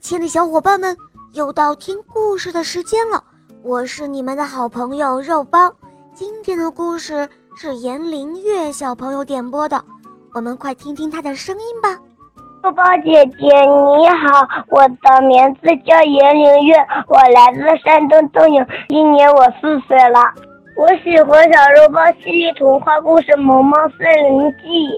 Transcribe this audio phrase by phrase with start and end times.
[0.00, 0.96] 亲爱的小伙伴们，
[1.34, 3.22] 又到听故事的时间了。
[3.62, 5.70] 我是你们的好朋友肉包。
[6.14, 9.84] 今天的故事是严凌月小朋友点播的，
[10.34, 11.90] 我们快听听他的声音吧。
[12.62, 13.60] 肉包姐姐
[13.98, 16.74] 你好，我的名字叫严凌月，
[17.06, 20.18] 我来自山东东营，今年我四岁了。
[20.76, 24.88] 我喜欢小肉包系列童话故事《萌萌森林记》。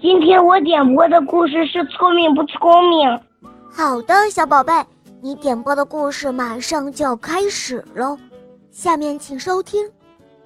[0.00, 3.18] 今天我点播的故事是聪明不聪明。
[3.76, 4.72] 好的，小宝贝，
[5.20, 8.18] 你点播的故事马上就要开始喽。
[8.70, 9.86] 下面请收听《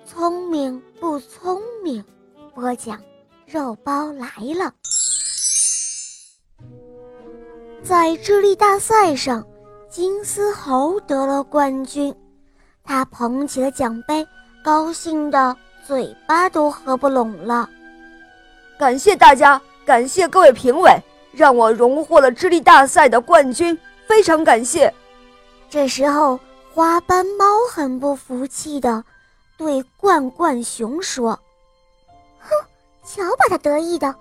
[0.04, 2.02] 聪明不聪明》，
[2.52, 3.00] 播讲
[3.46, 4.26] 肉包来
[4.58, 4.72] 了。
[7.84, 9.46] 在智力大赛上，
[9.88, 12.12] 金丝猴得了冠军，
[12.82, 14.26] 他捧起了奖杯，
[14.64, 15.56] 高兴的
[15.86, 17.70] 嘴巴都合不拢了。
[18.76, 20.90] 感谢大家，感谢各位评委。
[21.32, 24.92] 让我荣获了智力大赛的冠军，非常感谢。
[25.68, 26.38] 这时候，
[26.74, 29.04] 花斑猫很不服气的
[29.56, 31.38] 对罐罐熊说
[32.40, 32.50] ：“哼，
[33.04, 34.14] 瞧把他得意的，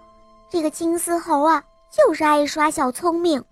[0.49, 3.43] 这个金丝猴啊，就是爱耍小聪明。”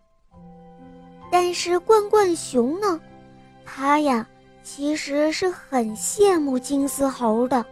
[1.32, 3.00] 但是罐罐熊呢，
[3.66, 4.28] 他呀，
[4.64, 7.66] 其实是很羡慕金丝猴的，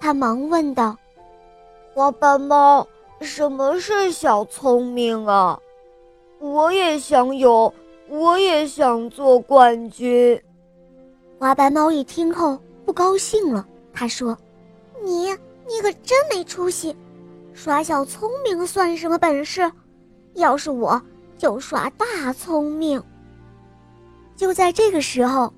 [0.00, 0.96] 他忙问道
[1.94, 2.86] ：“花斑猫。”
[3.20, 5.58] 什么是小聪明啊？
[6.38, 7.72] 我也想有，
[8.08, 10.40] 我也想做冠军。
[11.38, 14.36] 花斑猫一听后不高兴了，他说
[15.04, 15.30] ：“你
[15.68, 16.96] 你可真没出息，
[17.52, 19.70] 耍小聪明算什么本事？
[20.34, 21.00] 要是我
[21.36, 23.02] 就耍大聪明。”
[24.34, 25.52] 就在这个时候，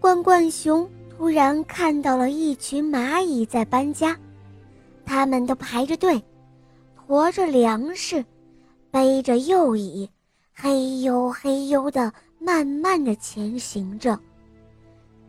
[0.00, 4.16] 罐罐熊突然看到了一群蚂蚁在搬家，
[5.04, 6.20] 他们都排着队。
[7.06, 8.24] 驮着粮食，
[8.90, 10.10] 背着幼蚁，
[10.52, 14.18] 嘿呦嘿呦的慢慢的前行着。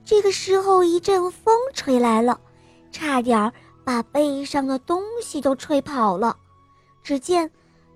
[0.03, 2.39] 这个时候，一阵风吹来了，
[2.92, 6.36] 差点把背上的东西都吹跑了。
[7.04, 7.49] 只见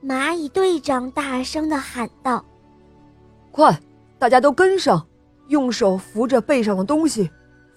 [0.04, 2.46] 蚂蚁队长大声的喊道
[3.52, 3.82] ：“快，
[4.20, 5.08] 大家都跟上，
[5.48, 7.32] 用手扶着背上的东西，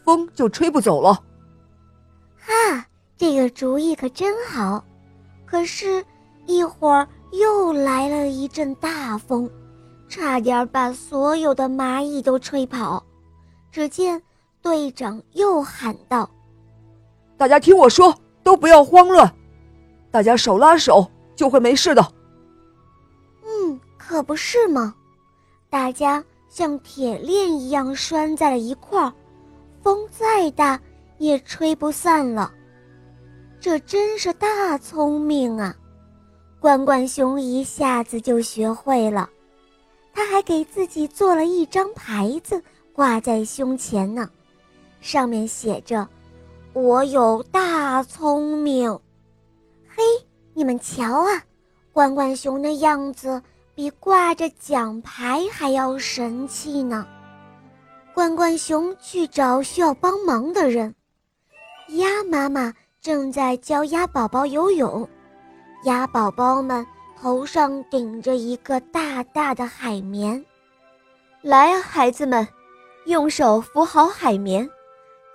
[0.04, 1.18] 风就吹不走了。”
[2.38, 2.86] 哈，
[3.16, 4.84] 这个主意可真好。
[5.46, 6.04] 可是，
[6.46, 9.50] 一会儿又来了一阵大风，
[10.08, 13.04] 差点把所有的蚂蚁都吹跑。
[13.70, 14.20] 只见
[14.62, 16.28] 队长又喊道
[17.36, 19.32] ：“大家听我说，都不要慌乱，
[20.10, 22.12] 大家手拉手就会没事的。”
[23.44, 24.94] 嗯，可不是吗？
[25.68, 29.12] 大家像铁链一样拴在了一块儿，
[29.82, 30.80] 风再大
[31.18, 32.52] 也吹不散了。
[33.64, 35.74] 这真是大聪明啊！
[36.60, 39.30] 罐罐熊一下子就学会了，
[40.12, 44.28] 他还给自己做了一张牌子挂在胸前呢，
[45.00, 46.06] 上面写着
[46.74, 49.00] ：“我有大聪明。”
[49.88, 50.02] 嘿，
[50.52, 51.42] 你们瞧啊，
[51.90, 53.42] 罐罐熊的样子
[53.74, 57.06] 比挂着奖牌还要神气呢。
[58.12, 60.94] 罐罐熊去找需要帮忙的人，
[61.96, 62.70] 鸭妈妈。
[63.04, 65.06] 正在教鸭宝宝游泳，
[65.84, 66.86] 鸭宝宝们
[67.20, 70.42] 头上顶着一个大大的海绵。
[71.42, 72.48] 来啊，孩子们，
[73.04, 74.66] 用手扶好海绵，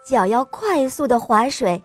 [0.03, 1.80] 脚要快速的划水。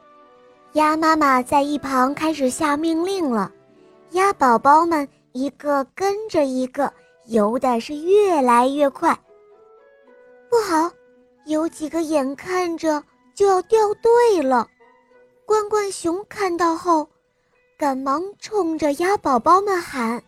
[0.72, 3.52] 鸭妈妈在一旁开始下命令了，
[4.12, 6.90] 鸭宝宝们一个跟着一个
[7.26, 9.14] 游的是越来越快。
[10.48, 10.90] 不好，
[11.44, 14.66] 有几个眼看着就要掉队了。
[15.46, 17.08] 罐罐熊看到后，
[17.78, 20.22] 赶忙冲着鸭宝宝们喊：“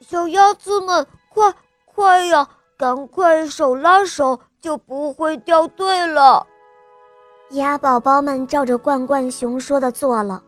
[0.00, 1.52] 小鸭子们，快
[1.84, 6.46] 快呀，赶快手拉手，就不会掉队了。”
[7.50, 10.42] 鸭宝宝们照着罐罐熊说的做了，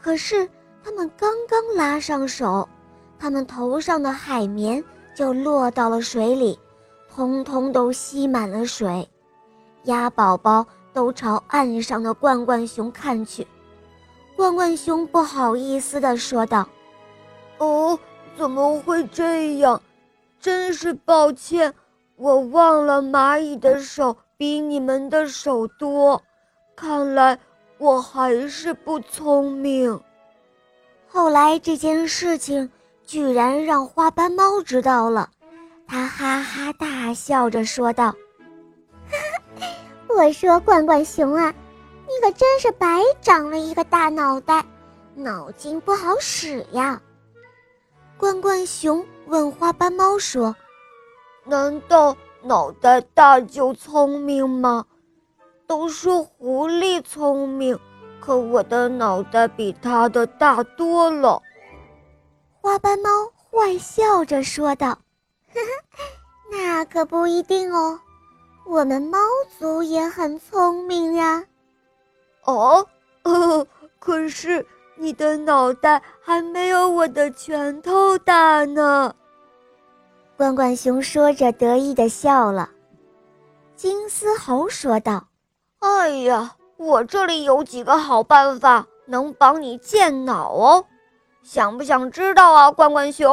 [0.00, 0.48] 可是
[0.82, 2.68] 他们刚刚拉上手，
[3.18, 4.82] 他们头上的海绵
[5.14, 6.58] 就落到了水里，
[7.12, 9.06] 通通都吸满了水。
[9.84, 10.64] 鸭宝宝。
[10.92, 13.46] 都朝岸上的罐罐熊看去，
[14.36, 16.68] 罐罐熊不好意思地说道
[17.58, 17.98] ：“哦，
[18.36, 19.80] 怎么会这样？
[20.40, 21.74] 真是抱歉，
[22.16, 26.22] 我忘了蚂蚁的手比你们的手多，
[26.74, 27.38] 看来
[27.78, 30.00] 我还是不聪明。”
[31.06, 32.70] 后来这件事情
[33.04, 35.28] 居然让花斑猫知道了，
[35.86, 38.14] 他哈哈大笑着说道。
[40.16, 41.54] 我说：“罐罐熊啊，
[42.06, 44.64] 你可真是白长了一个大脑袋，
[45.14, 47.00] 脑筋不好使呀。”
[48.18, 50.54] 罐罐熊问花斑猫说
[51.44, 54.84] ：“难道脑袋大就聪明吗？
[55.66, 57.78] 都说狐狸聪明，
[58.20, 61.40] 可我的脑袋比它的大多了。
[62.60, 63.08] 花斑猫
[63.50, 64.88] 坏笑着说道
[65.54, 66.02] ：“呵呵，
[66.50, 67.98] 那可不一定哦，
[68.70, 69.18] 我们猫
[69.58, 71.44] 族也很聪明呀。”
[72.46, 72.86] 哦，
[73.98, 74.64] 可是
[74.94, 79.12] 你的脑袋还没有我的拳头大呢。
[80.36, 82.70] 罐罐熊说着得意的笑了。
[83.74, 85.26] 金丝猴说道
[85.80, 90.84] ：“哎呀，我这里有几个好办法能帮你健脑哦。”
[91.42, 93.28] 想不想知道啊，罐罐熊？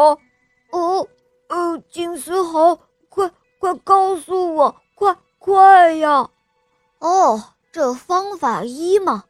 [0.72, 1.08] 哦，
[1.50, 2.78] 呃，金丝猴，
[3.10, 3.30] 快
[3.60, 6.30] 快告诉我，快快呀！
[7.00, 9.24] 哦，这方法一嘛，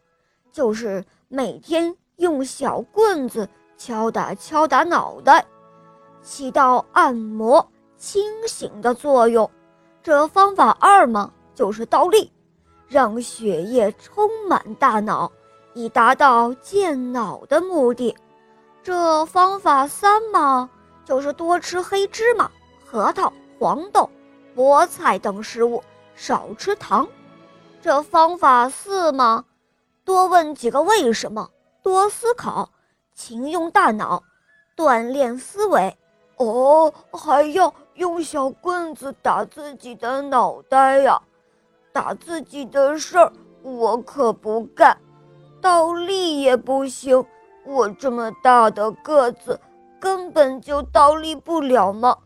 [0.51, 5.45] 就是每天用小棍子敲打敲打脑袋，
[6.21, 9.49] 起到按摩清醒的作用。
[10.01, 12.31] 这方法二嘛，就是倒立，
[12.87, 15.31] 让血液充满大脑，
[15.73, 18.15] 以达到健脑的目的。
[18.81, 20.69] 这方法三嘛，
[21.03, 22.49] 就是多吃黑芝麻、
[22.85, 24.09] 核桃、黄豆、
[24.55, 25.83] 菠菜等食物，
[26.17, 27.07] 少吃糖。
[27.79, 29.45] 这方法四嘛，
[30.03, 31.51] 多问几个为什么，
[31.83, 32.69] 多思考，
[33.13, 34.23] 勤用大脑，
[34.75, 35.95] 锻炼思维。
[36.37, 41.21] 哦，还要用小棍子打自己的脑袋呀！
[41.93, 43.31] 打自己的事儿
[43.61, 44.97] 我可不干，
[45.61, 47.23] 倒立也不行。
[47.63, 49.59] 我这么大的个子，
[49.99, 52.17] 根本就倒立不了嘛。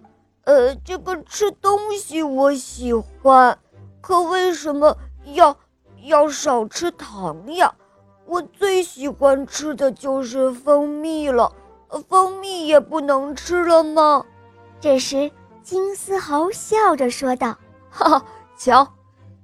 [0.44, 3.58] 呃，这个吃东西我喜欢，
[4.02, 4.98] 可为什么
[5.34, 5.56] 要
[6.04, 7.74] 要少吃糖呀？
[8.26, 11.54] 我最喜欢吃的就是蜂蜜了，
[12.08, 14.26] 蜂蜜也不能吃了吗？
[14.80, 15.32] 这时，
[15.62, 17.58] 金丝猴笑着说道
[17.92, 18.26] ：“哈哈，
[18.58, 18.88] 瞧，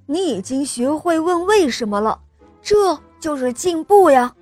[0.06, 2.20] 你已经学会问为什么了，
[2.62, 4.34] 这就是进步呀。”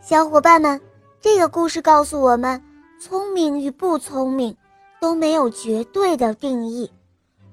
[0.00, 0.80] 小伙伴们，
[1.20, 2.62] 这个故事告诉我们，
[3.00, 4.56] 聪明与不聪明
[5.00, 6.90] 都没有绝对的定义，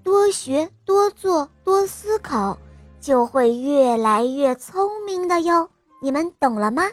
[0.05, 2.55] 多学、多做、多思考，
[3.01, 5.67] 就会越来越聪明的哟。
[5.99, 6.83] 你们懂了吗？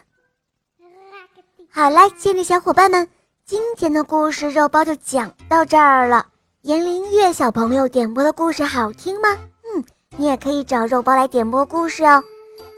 [1.70, 3.06] 好啦，亲爱的小伙伴们，
[3.44, 6.26] 今天的故事肉包就讲到这儿了。
[6.62, 9.28] 严林月小朋友点播的故事好听吗？
[9.74, 9.84] 嗯，
[10.16, 12.24] 你也可以找肉包来点播故事哦。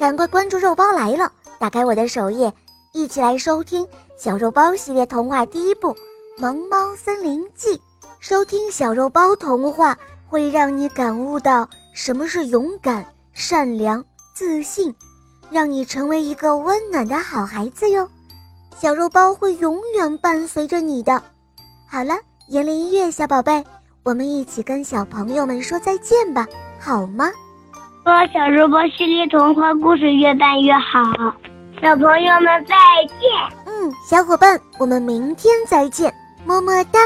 [0.01, 2.53] 赶快关注肉包来了，打开我的首页。
[2.93, 3.87] 一起来收听
[4.17, 5.95] 《小肉包系列童话》第一部
[6.39, 7.77] 《萌猫森林记》。
[8.19, 9.97] 收听小肉包童话
[10.29, 14.05] 会让你感悟到什么是勇敢、善良、
[14.35, 14.95] 自信，
[15.51, 18.09] 让你成为一个温暖的好孩子哟。
[18.77, 21.23] 小肉包会永远伴随着你的。
[21.89, 22.15] 好了，
[22.49, 23.65] 言灵音乐小宝贝，
[24.03, 26.47] 我们一起跟小朋友们说再见吧，
[26.81, 27.31] 好吗？
[28.05, 31.01] 祝小肉包系列童话故事越办越好。
[31.81, 32.75] 小朋友们再
[33.09, 33.29] 见。
[33.67, 36.13] 嗯，小伙伴，我们明天再见，
[36.45, 36.99] 么么哒。